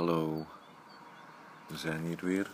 [0.00, 0.46] Hallo,
[1.66, 2.52] we zijn hier weer.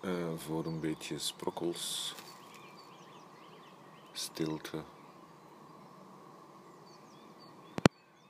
[0.00, 2.14] Eh, voor een beetje sprokkels,
[4.12, 4.82] stilte.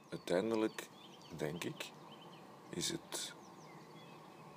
[0.09, 0.89] Uiteindelijk,
[1.37, 1.91] denk ik,
[2.69, 3.33] is het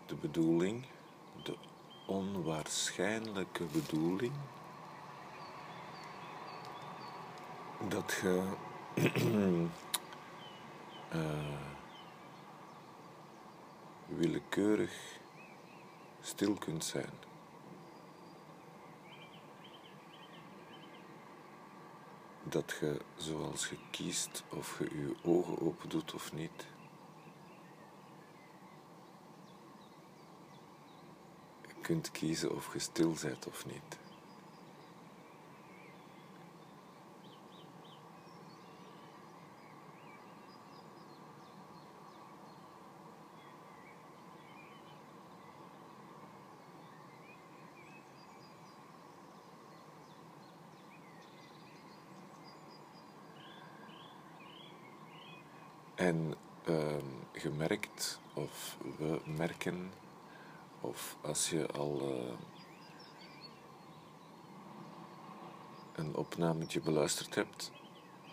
[0.06, 0.86] de bedoeling,
[2.06, 4.34] onwaarschijnlijke bedoeling,
[7.88, 8.44] dat je
[11.10, 11.60] eh,
[14.08, 15.20] willekeurig
[16.22, 17.14] stil kunt zijn.
[22.44, 26.68] Dat je, zoals je kiest, of je je ogen open doet of niet,
[31.86, 33.98] kunt kiezen of je stil bent of niet.
[55.96, 56.34] En
[56.66, 59.92] ehm, gemerkt, of we merken,
[60.86, 62.34] of als je al uh,
[65.96, 67.72] een opnametje beluisterd hebt,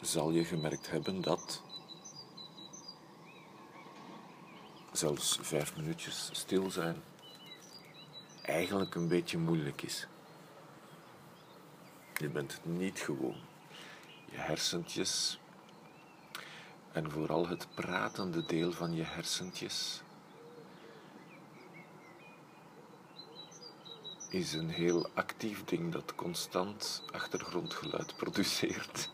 [0.01, 1.63] zal je gemerkt hebben dat
[4.93, 7.03] zelfs vijf minuutjes stil zijn
[8.43, 10.07] eigenlijk een beetje moeilijk is.
[12.17, 13.37] Je bent het niet gewoon.
[14.31, 15.39] Je hersentjes
[16.93, 20.03] en vooral het pratende deel van je hersentjes
[24.33, 29.11] is een heel actief ding dat constant achtergrondgeluid produceert.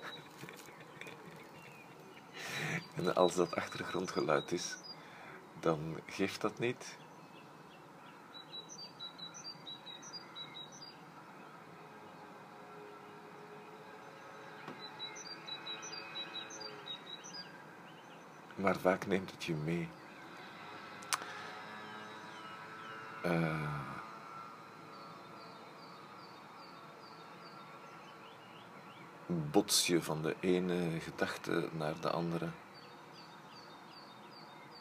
[2.96, 4.76] en als dat achtergrondgeluid is,
[5.60, 6.96] dan geeft dat niet.
[18.54, 19.88] Maar vaak neemt het je mee.
[23.24, 23.97] Uh,
[29.28, 32.48] bots je van de ene gedachte naar de andere.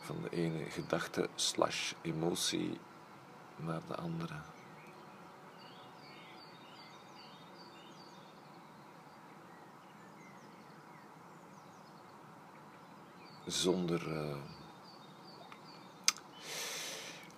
[0.02, 2.80] Van de ene gedachte slash emotie
[3.56, 4.35] naar de andere.
[13.46, 14.35] Zonder uh,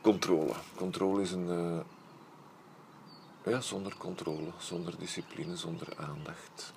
[0.02, 0.54] controle.
[0.76, 1.48] Controle is een.
[1.48, 1.80] Uh,
[3.54, 6.74] ja, zonder controle, zonder discipline, zonder aandacht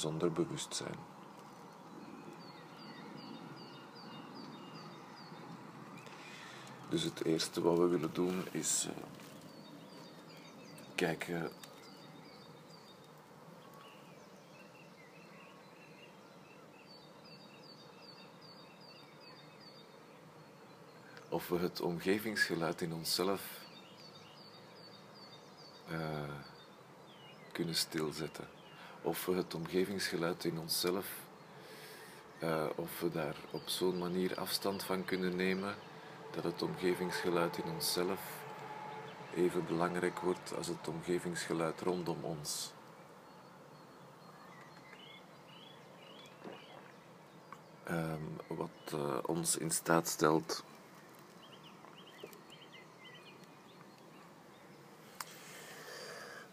[0.00, 0.98] zonder bewustzijn.
[6.88, 8.92] Dus het eerste wat we willen doen is uh,
[10.94, 11.50] kijken
[21.28, 23.42] of we het omgevingsgeluid in onszelf
[25.90, 26.34] uh,
[27.52, 28.59] kunnen stilzetten
[29.02, 31.06] of we het omgevingsgeluid in onszelf,
[32.42, 35.74] uh, of we daar op zo'n manier afstand van kunnen nemen
[36.30, 38.20] dat het omgevingsgeluid in onszelf
[39.34, 42.72] even belangrijk wordt als het omgevingsgeluid rondom ons.
[47.90, 50.64] Um, wat uh, ons in staat stelt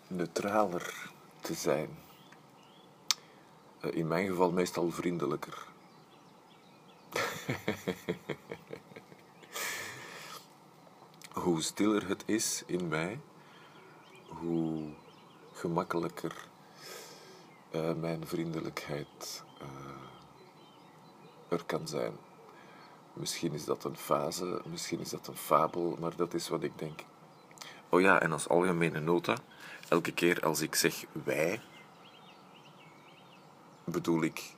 [0.07, 2.06] neutraler te zijn.
[3.87, 5.65] Eh, in mijn geval meestal vriendelijker.
[11.43, 13.19] hoe stiller het is in mij,
[14.27, 14.89] hoe
[15.53, 16.47] gemakkelijker
[17.71, 19.67] uh, mijn vriendelijkheid uh,
[21.47, 22.17] er kan zijn.
[23.13, 26.77] Misschien is dat een fase, misschien is dat een fabel, maar dat is wat ik
[26.77, 26.99] denk.
[27.89, 29.37] Oh ja, en als algemene nota,
[29.89, 31.61] elke keer als ik zeg wij,
[33.91, 34.53] bedoel ik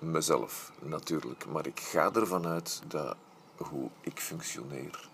[0.00, 1.46] mezelf natuurlijk.
[1.46, 3.16] Maar ik ga ervan uit dat
[3.56, 5.08] hoe ik functioneer,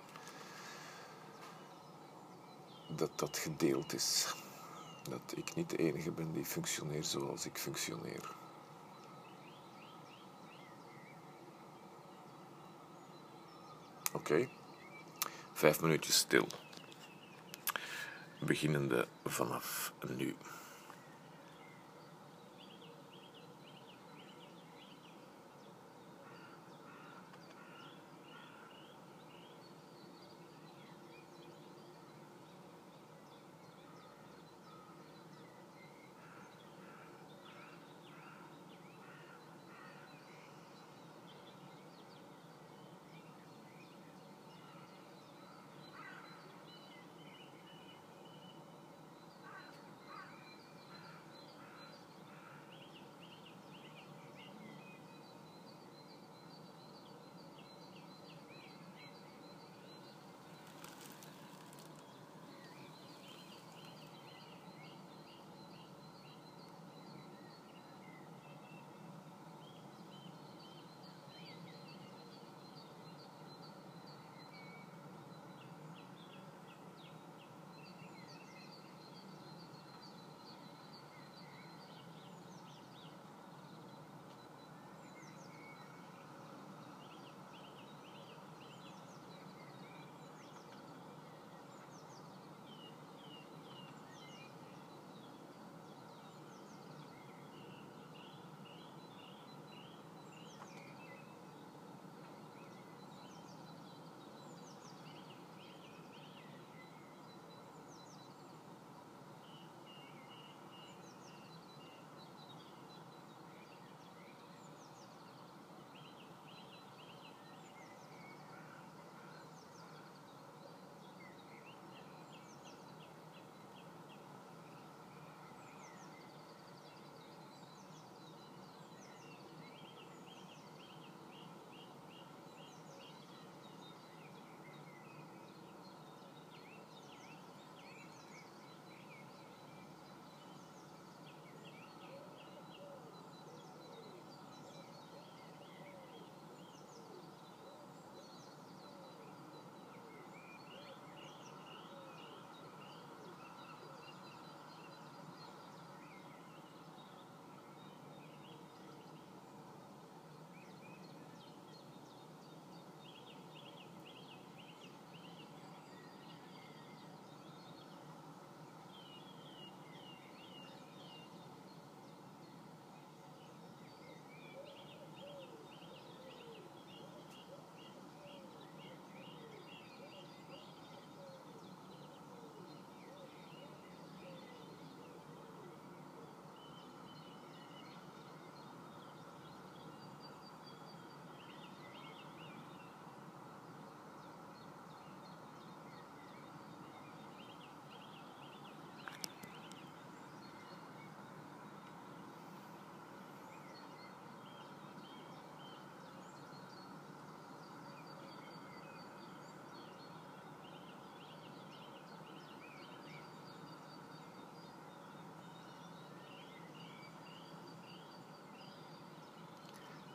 [2.89, 4.35] dat dat gedeeld is.
[5.03, 8.31] Dat ik niet de enige ben die functioneert zoals ik functioneer.
[14.13, 14.49] Oké,
[15.53, 16.47] vijf minuutjes stil.
[18.41, 20.37] beginnende vanaf nu.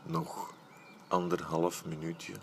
[0.09, 0.53] Nog
[1.07, 2.33] anderhalf minuutje.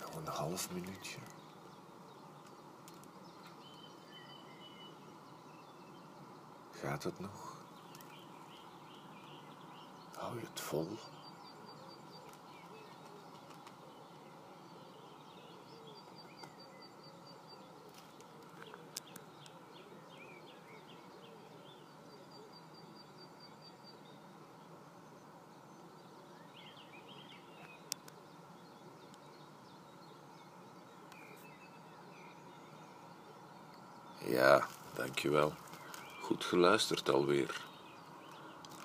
[0.00, 1.18] Nog een half minuutje.
[6.70, 7.56] Gaat het nog?
[10.16, 10.98] Hou je het vol?
[34.24, 35.54] Ja, dankjewel.
[36.20, 37.64] goed geluisterd alweer.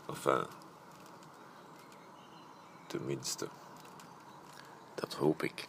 [0.08, 0.46] Enfin,
[2.88, 3.48] tenminste.
[4.96, 5.68] Dat hoop ik.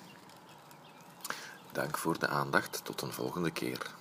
[1.73, 2.85] Dank voor de aandacht.
[2.85, 3.94] Tot een volgende keer.